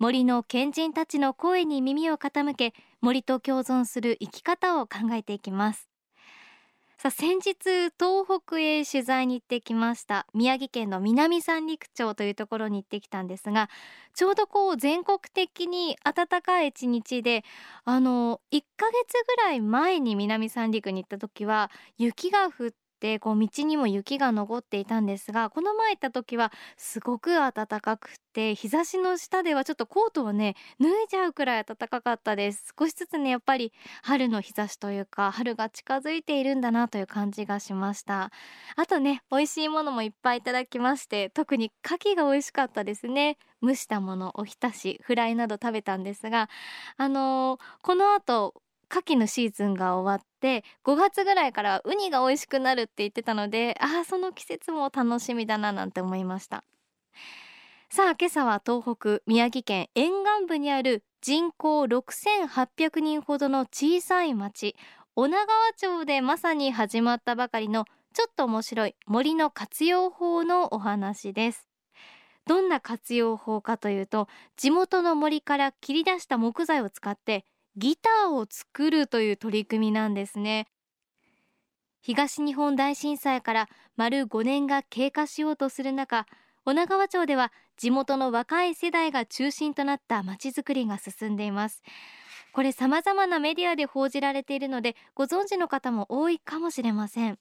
[0.00, 2.72] 森の賢人たちの声に耳を傾け
[3.02, 5.90] 森と共存する生き方を考えていきます。
[6.96, 7.54] さあ先日
[7.98, 13.70] 東北へ取材に行ってきました宮城県の南三陸町というところに行ってきたんですが
[14.14, 17.42] ちょうどこう全国的に暖かい一日で
[17.84, 32.74] あの1ヶ月ぐらい前に南三陸に行った時は雪が降ってってこう道にも雪が残っていたんですがこの前行った時はすごく暖かくて日差しの下ではちょっとコートをね脱いじゃうくらい暖かかったです。
[32.78, 38.30] 少しずつねやっぱり春の日差しというか春が近づいているんだなという感じがしました。
[38.76, 43.38] あとね美味しいものもいっぱいいただきまして特に牡蠣が美味しかったですね。
[43.62, 46.48] 蒸したものおひたしフライなど食べたんですが
[46.96, 48.54] あのー、この後
[48.90, 56.64] 牡蠣のシーズンが終わって5月ぐらいからウニが美味しくなるって言ってたのでああその季節も楽しみだななんて思いました
[57.88, 64.74] さあ今朝は東北宮城県沿岸部にある人口6800人ほどの小さい町
[65.16, 71.68] 女川町でまさに始まったばかりのちょっと面白い森の活用法のお話です
[72.46, 77.44] どんな活用法かというと地元の森から切り出した木材を使って
[77.76, 80.66] ギターを作るという取り組みなんですね。
[82.00, 86.26] 東日本大震災から丸5年が経過しようとする中
[86.64, 91.82] 女川町では地元の若い世代が中心となったまちづくりが進んでいます。
[92.52, 97.38] これ様々なメディアで報じられているのでご存知の方も多いかもしれません。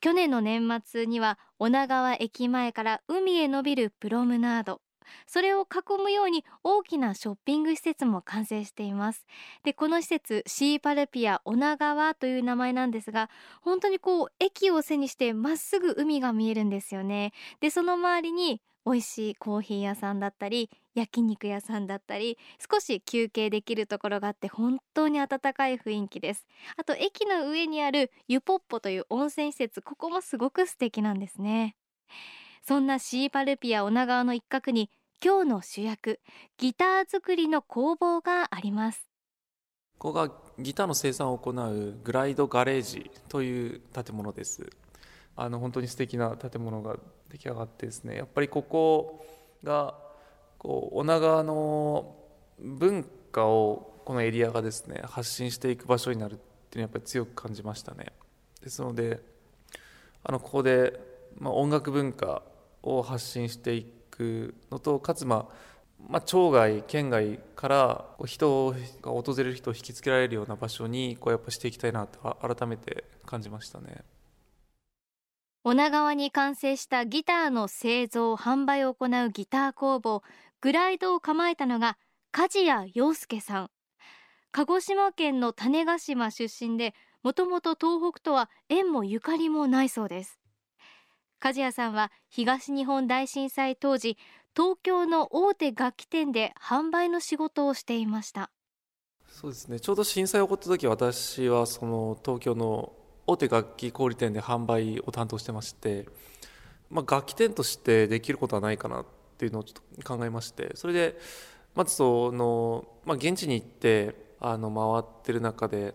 [0.00, 4.80] 去年の年末には女川駅前から海へ延びるプロムナード
[5.26, 9.26] それを囲むように大きなショッピング施設も完成しています。
[9.64, 13.30] でこの施設シーパルピア女川という名前なんですが
[13.62, 17.32] 本当にこう駅を背にしてまっすぐ海が見えるんですよね。
[17.60, 22.38] でその周りに美味しいコーヒー屋さんだったり焼肉屋さんだったり
[22.72, 26.46] 少し休憩できるところがあって本当に温かい雰囲気です。
[26.76, 31.76] あと駅の上にあるユポッポという温泉施設ここもすごく素敵なんですね。
[32.66, 34.90] そんなシーパルピア女川の一角に
[35.24, 36.18] 今日の主役
[36.58, 39.08] ギター作りの工房があります。
[39.98, 44.68] ここがギターの生産を行うグライドガレージという建物です。
[45.36, 46.96] あの本当に素敵な建物が
[47.30, 49.24] 出来上がってですねやっぱりここ
[49.62, 49.94] が
[50.58, 52.16] こう女川の
[52.58, 56.48] 文化をこのエリアがですね発信していく場所になるっていう
[56.78, 58.06] のはやっぱり強く感じましたね。
[58.60, 59.20] ですので
[60.24, 60.98] あのここで、
[61.38, 62.42] まあ、音楽文化
[62.86, 65.66] を発信していくのとかつまあ
[66.08, 74.04] まあ、町外県外から人が訪れる人を引きつけられるような場所にこうやっぱしていきたいなと改めて感じましたね。
[75.64, 80.22] 女川に完成したギターの製造販売を行うギター工房
[80.60, 81.98] グライドを構えたのが
[82.30, 83.70] 梶谷陽介さん。
[84.52, 90.38] 鹿児島県の種子島出身でもともと東北とは縁もゆかりもないそうです。
[91.38, 94.16] 梶谷さんは東日本大震災当時
[94.56, 98.50] 東京の大手楽器店で販売の仕事をしていました。
[99.28, 99.80] そうですね。
[99.80, 102.92] ちょうど震災起こった時私はその東京の
[103.26, 106.06] 大手楽器小売店で販売を担当してまして、
[106.88, 109.04] まあ、楽器店としてできることはないかなっ
[109.36, 111.18] ていうのをちょっと考えましてそれで
[111.74, 115.94] まずその、まあ、現地に行ってあの回ってる中で、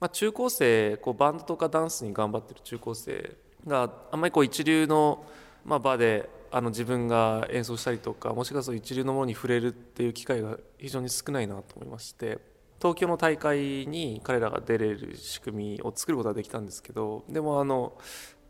[0.00, 3.36] まあ、中高生こうバンドとかダンスに頑張ってる中高生
[3.66, 5.24] があんまりこう一流の、
[5.64, 12.38] まあ、場であの自分が演奏したりとかもしかすると一流のものに触れるっていう機会が非常に少ないなと思いまして
[12.78, 17.94] 東京の大会に彼らが出れる仕組みを作ることができたんですけどでもあの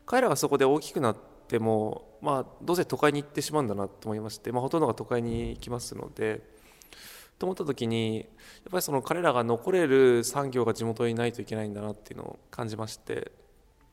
[0.05, 1.17] 彼らがそこで大きくなっ
[1.47, 6.51] ても、まあ、どうせ都会に行ってしまうんだなと思いまして、まあ、ほとんどが都会に行きますので。
[7.39, 8.27] と思った時にやっ
[8.71, 13.33] ぱりその彼らが残れる産業が地元にないといけないんだなっていうのを感じまして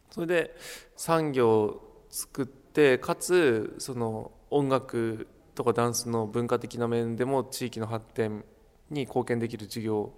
[0.09, 0.55] それで
[0.95, 8.43] 産業を作ってかつその音楽とかダンスの文化的な面でも地域の発展
[8.89, 10.13] に貢献できる事業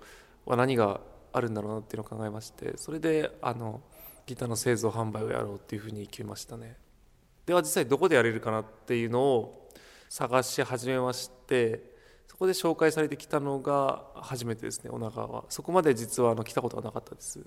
[0.45, 1.01] は何が
[1.33, 3.81] あるんだろうなっていうのを考えましてそれであの
[4.25, 6.77] ギターの製造販売をやろうっていうふうに決めましたね。
[7.45, 9.69] では実際どこでやれるかなっていうのを
[10.09, 11.81] 探し始めまして
[12.27, 15.27] そこで紹介されてきたのが初めてですね女川。
[15.27, 17.39] はそこまで実はあの来たことがなかったです。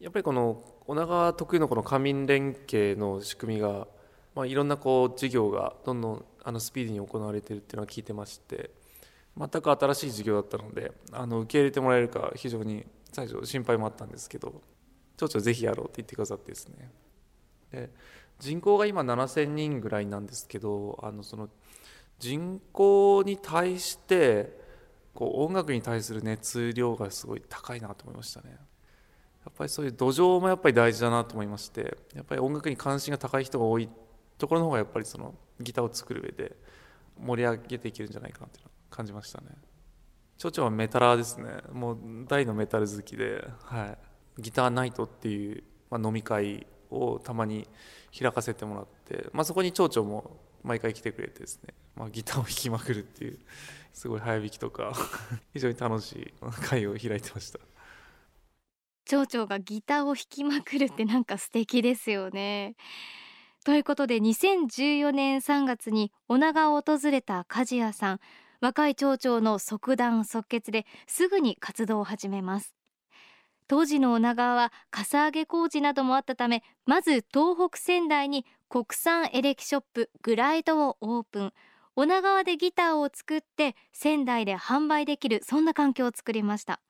[0.00, 3.88] やっぱりこの女川特有のこの官民連携の仕組みが、
[4.36, 8.70] まあ、いろんなこう事業がどんどんあのスピーディーに行われているっていうのは聞いてまして
[9.36, 14.62] 全く新しい事業だったのであの受け入れてもらえるか非常に最初心配もあったんですけど
[15.16, 16.90] 町長ぜひやろうって言ってくださってですね。
[17.72, 17.90] で
[18.38, 21.48] 人口が今7000人ぐらいなんですけどあのその
[22.20, 24.56] 人口に対して
[25.12, 28.56] こう音楽に対する熱量がすごい高いなと思いましたね。
[29.48, 33.88] っぱりそういう土壌もやっぱり大事だなと思いましてやっぱり音楽に関心が高い人が多い
[34.38, 36.56] ところの方がやっぱりそのギターを作る上で
[37.20, 39.46] 盛り上げていけるんじゃないかなっていうのは感じましたね。
[40.36, 41.48] 町長はメタラーですね。
[41.72, 41.98] もう
[42.28, 43.86] 大のメタル好きで、は
[44.38, 47.68] い、ギターナイトっていう、まあ、飲み会をたまに
[48.16, 53.38] 開かせてもらって、まあ、そこに町長も毎回来てくれてですね、まあ、ギターを弾きまくるっていう
[53.92, 54.92] すごい早弾きとか
[55.52, 57.58] 非常に楽しい会を開いてました。
[59.08, 62.76] 町長がギターを弾きまくるってなんか素敵ですよね。
[63.64, 68.20] ということで2014年3月に女川を訪れた梶谷さん
[68.60, 72.74] 若い町長の即断即決ですぐに活動を始めます。
[73.66, 81.52] 当時の女川はかさ上げ工事などもあったためまず東北仙台に国産エレキショップグライドをオープン。
[81.96, 86.80] 女川でギターを作って仙台で販売できるそんな環境を作りました。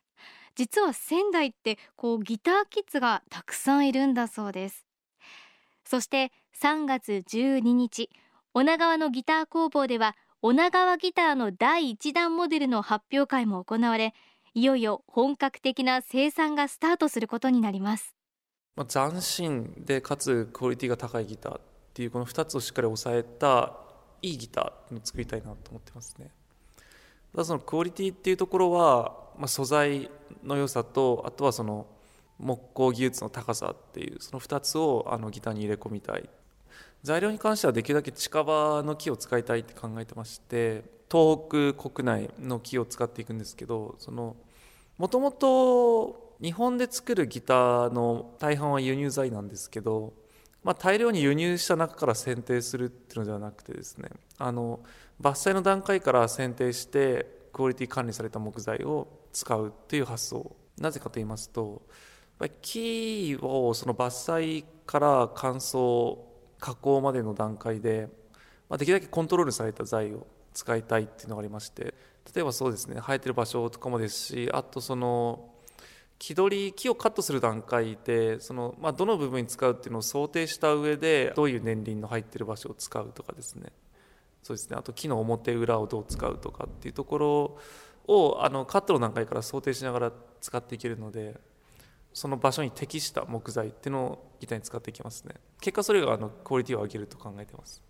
[0.55, 4.87] 実は仙台ってこうギターキッズがたくさんいるんだそうです。
[5.85, 8.11] そして3月12日
[8.55, 14.15] 女川のギター工房では女川ギターの第1弾モデルの発表会も行われ
[14.55, 18.15] いよいよ本格的な生産がスタートすることになります。
[18.77, 21.61] まあ、斬新でかつクオリティが高いギターっ
[21.95, 23.77] ていうこの2つをしっかり抑えた
[24.23, 26.31] いいギターを作りたいなと思ってますね。
[27.33, 30.11] ただそのクオリティっていうところは、まあ、素材
[30.44, 31.87] の良さとあとはその
[32.38, 36.29] 木工技術の高さっていうその2つをあのギターに入れ込みたい。
[37.02, 44.37] 材料に関してはできるだけ近場の木を使いたいって考えてまして東北国内の木を使っていくんですけどその
[44.99, 50.12] もともと日本で作るギターの大半は輸入材なんですけど、
[50.64, 54.81] まあ、大量に輸入した中から選定するっていうのではなくてですねあの
[55.20, 59.08] 伐採の段階から選定してクオリティ管理された木材を
[59.38, 60.56] 使うっていう発想。
[60.81, 61.82] なぜかと言いますと
[62.62, 66.19] 木をその伐採から乾燥
[66.61, 68.08] 加工までの段階で、
[68.69, 71.94] まあ、できるだけコントロールされた材を使いたいっていうのがありまして
[72.35, 75.50] 例えばそうですね生えてる場所とかもですしあとその
[76.19, 83.73] 木取り木をカットする段階でその、まあ、どの部分に使うっていうのを想定した上でどういう年輪の入ってる場所を使うとかですね。
[84.43, 84.76] そうですね。
[84.79, 87.58] あと木の表裏をどう使うとかっていうところ
[88.09, 91.39] をあのカットの段階から想定しながら使っていけるので
[92.13, 95.35] その場所に適した木材っていうのをギターに使っていきますね。
[95.61, 97.83] 結果それがあのクオリティを上げると考えてます。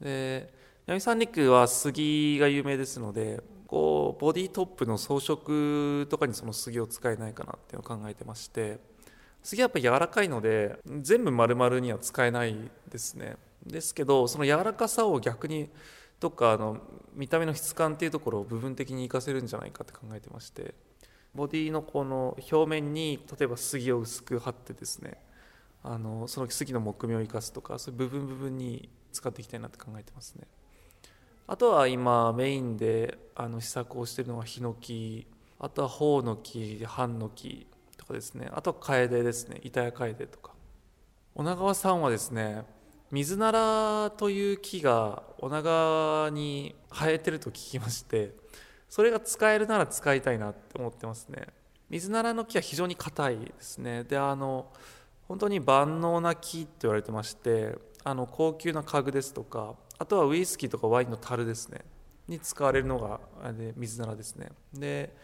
[0.00, 0.52] で
[0.86, 8.78] 南三陸は杉が有名ですのでこうボディトップの装飾とかにその杉を使えないかなっていうのを考えてまして
[9.42, 12.56] 杉はやっぱり柔らかいので全部丸々には使えない
[12.88, 13.36] ですね。
[13.64, 15.70] ですけどその柔らかさを逆に
[16.20, 16.78] どっかあの
[17.14, 20.74] 見た目の質感っていうところを部分的に活かせるんじゃないかって考えてまして
[21.34, 25.20] ボディのこの表面に例えば杉を薄く貼ってですね
[25.82, 30.46] あのその杉の木目を生かすとかそういう部分部分に使っていきたいなって考えてますね。
[31.46, 35.28] あとは今メインであの試作をしてるのはヒノキ
[35.60, 40.52] あとはホウノキハンノキとかですねあとはカエデですね板谷カエデとか。
[41.36, 42.64] 女川さんはですね
[43.10, 48.34] 水ならという木が女川に生えてると聞きまして
[48.88, 51.48] それが使えるなら使いたいなって思ってますね。
[51.88, 54.04] 水ならの木は非常に硬いですね。
[54.04, 54.72] であの
[55.28, 61.84] 本当に万能な木って言われてましてあの高級な家具ですとかあとはウイスキーとかワインの樽ですね。
[62.28, 64.50] に使われるのがあれ水ならですね。
[64.72, 65.14] で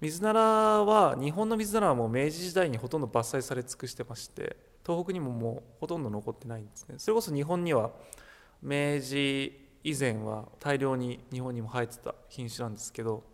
[0.00, 6.96] 水ならは日本の水ならはもう明治時代にほとんど伐採され尽くしてまして東北にももうほとんど残ってないんですね。
[6.98, 7.90] それこそ日本には
[8.62, 13.24] 明治以前は大量に日本にも生えてた品種なんですけど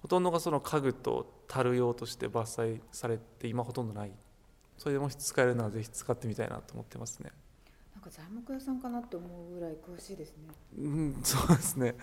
[0.00, 4.12] ほとんどがその家具と樽用として伐採されて今ほとんどない。
[4.78, 7.30] それでもし使えるならぜひ使ってみたいなと思ってますね。
[7.94, 10.48] なんか材木屋さんかなと思うぐらい詳しいですね。
[10.78, 11.96] うん そうですね。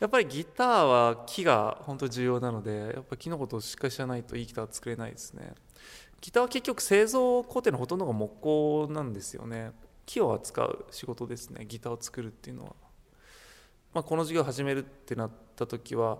[0.00, 5.54] やっぱりギターは木が本当に重要なのでやっぱ木のことをしっかり知らないといいギターは作れないですね
[6.22, 9.72] ギターは結局製造工程のほとんどが木工なんですよね。
[10.06, 11.66] 木を扱う仕事ですね。
[11.66, 12.74] ギターを作るっていうのは。
[13.92, 16.18] まあ、この授業始めるってなった時は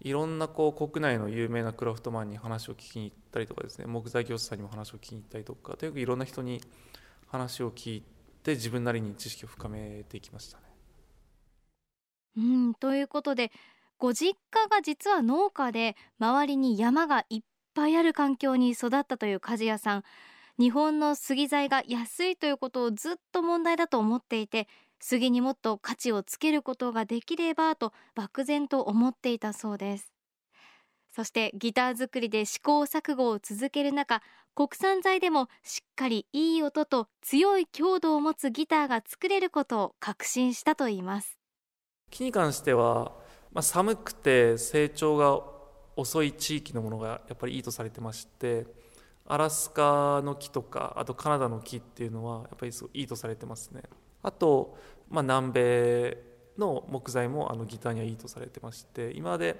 [0.00, 3.86] いろんなこう国内の有名なクラフトマンに話を聞きに行ったりとかですね。
[3.86, 6.60] 木材業者さんにも話を聞きに行ったりとかとにかくいろんな人に
[7.28, 8.02] 話を聞い
[8.42, 10.64] て自分なりに知識を深めていきましたね。
[12.38, 13.52] うんということで
[13.98, 17.42] ご実家が実は農家で周りに山がいっ
[17.76, 20.04] ぱいある環境に育ったという鍛冶屋さん。
[20.58, 24.68] 日本の杉材が安いということをずっと問題だと思っていて
[24.98, 30.14] 杉にもっと価値をつけることができればと漠然と思っていたそうです。
[31.14, 34.22] そしてギター作りで試行錯誤を続ける中
[34.54, 41.38] 国産材でもしっかりいい音と強い強度を持つギターが作れることを確信したといいます。
[42.10, 43.12] 木に関しては、
[43.52, 45.55] まあ、寒くて成長が
[45.96, 48.66] 遅い地域のものがやっぱりいいとされてまして
[49.26, 53.82] アラスカの木とかあとカナダの木っていうのはやっぱりすごいいいとされてますね。
[54.22, 54.76] あと、
[55.10, 56.18] まあ、南米
[56.58, 59.56] の木材もあのギターにはいいとされてまして今まで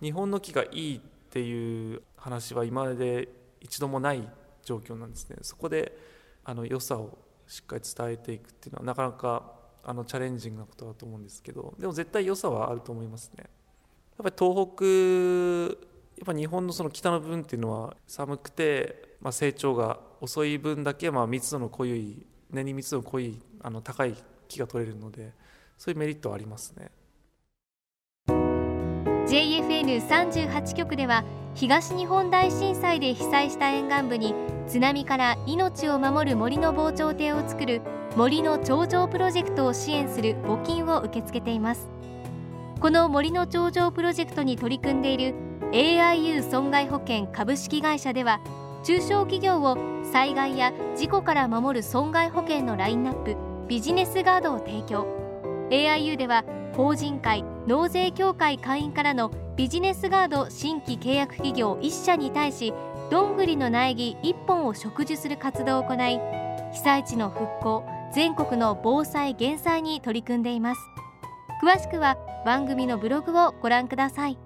[0.00, 1.00] 日本の木がいいっ
[1.30, 3.28] ていう話は今まで
[3.60, 4.28] 一度もない
[4.64, 5.36] 状況なんですね。
[5.42, 5.96] そこで
[6.44, 9.52] あの良さをしっかり伝えていくっていうのはなかなか
[9.84, 13.44] あのチャレンジングなことだと思うんですけどでも絶対良さはあると思いますね。
[14.18, 15.82] やっぱり東北
[16.18, 24.14] やっぱ日本のその北の部分っていうのは寒くて、まあ、成長が遅い分だけまあ密度の濃い根に密度の濃いあの高い
[24.48, 25.32] 木が取れるので
[25.78, 26.90] そういうメリットはありますね。
[29.26, 34.34] JFN38 局では東日本大震災で被災した沿岸部に
[34.66, 37.82] 津波から命を守る森の防潮堤を作る
[38.16, 41.88] 森の頂上プロジェクトを支援する募金を受け付けています。
[42.82, 45.36] この森の頂上プロジェクトに取り組んでいる
[45.70, 48.40] AIU 損害保険株式会社では
[48.82, 49.78] 中小企業を
[50.12, 53.36] 災害や事故から守る損害保険のラインナップ
[53.68, 55.06] ビジネスガードを提供。
[55.70, 56.44] AIU では
[56.76, 62.74] 法人会納税協会会員からのビジネスガード新規契約企業1社に対し
[63.12, 66.18] どんぐりの苗木1本を植樹する活動を行い
[66.72, 70.91] 被災地の復興全国の防災減災に取り組んでいます。
[71.62, 74.36] 詳しくは番組のブログをご覧ください。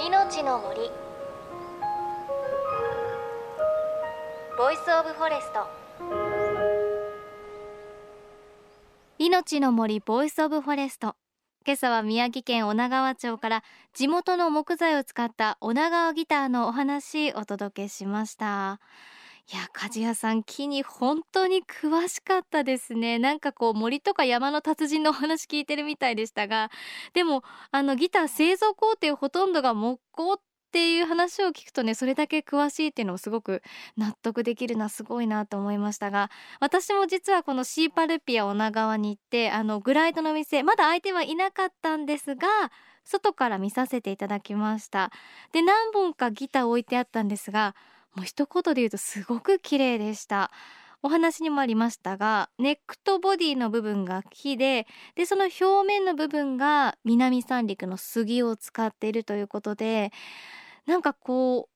[0.00, 0.90] 命の森。
[4.56, 5.66] Voice of Forest。
[9.18, 11.16] 命の森 Voice of Forest
[11.64, 18.80] 今朝は宮城県女川町から地元の木材を使った女川ギターのお話お届けしました。
[19.52, 23.18] いや鍛冶屋さん木に本当に詳しかったですね。
[23.18, 26.70] なんかこう森とか山の達人のお話聞いてるみたいでしたが
[27.12, 30.36] でもあのギター製造工程ほとんどが木工っ
[30.72, 33.62] ていう話を聞くとねそれだけ詳しいっていうのもすごく
[33.96, 42.48] 納得できるなすごいなと思いましたが私も実はこのシーパルピア女川に行ってあのグライドの店まだ相手はいなかったんですが
[43.04, 45.10] 外から見させていただきました。
[45.52, 47.74] で何本かギター置いてあったんですが
[48.14, 50.50] もう一言で言うとすごく綺麗でした。
[51.04, 54.86] お話にもありましたがネックとボディの部分が木で
[55.16, 60.12] でその表面の部分が南三陸の杉を使っているということで
[60.86, 61.68] なんかこ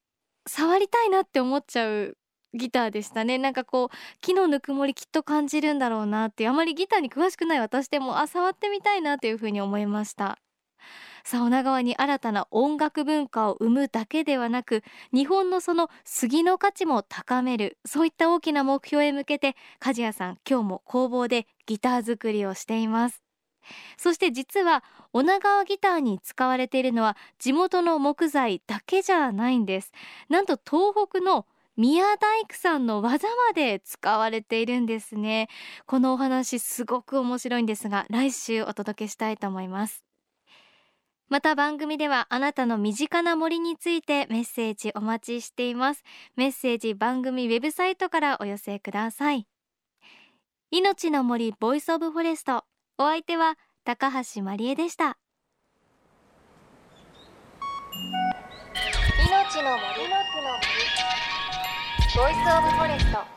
[0.45, 2.17] う触りたいなって思っちゃう
[2.53, 3.37] ギターでしたね。
[3.37, 3.89] なんかこう
[4.21, 10.39] 木のぬくもりきっと感じるんだろうなってあまりギターに詳しくない私でもあ触ってみたいなというふうに思いました。
[11.23, 14.83] さあ女川に新たな音楽文化を生むだけではなく
[15.13, 23.26] 日本のその杉の価値も高めるそういった大きな目標へ向けて梶谷さん今日も工房でギター作りをしています。
[23.97, 24.83] そして実は
[25.13, 29.91] 女川ギターに使われているのは地元の木材だけじゃないんです。
[30.29, 31.45] なんと東北の
[31.77, 35.47] 宮大工さんの技まで使われているんですね。
[35.85, 40.03] このお話すごく面白いんですが来週お届けしたいと思います。
[41.29, 46.03] また番組ではあなたの身近な森についてメッセージお待ちしています。
[46.35, 49.45] メッセージ番組ウェブサイトからお寄せください。
[50.71, 52.63] 命の森 Voice of Forest。
[52.99, 55.19] お相手は高橋まりえでした。
[59.19, 60.09] 命の森。
[60.09, 60.67] の森。
[62.15, 63.36] Voice of Forest。